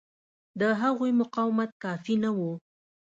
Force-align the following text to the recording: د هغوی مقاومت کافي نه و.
د 0.59 0.61
هغوی 0.81 1.11
مقاومت 1.21 1.71
کافي 1.83 2.15
نه 2.23 2.31
و. 2.37 2.39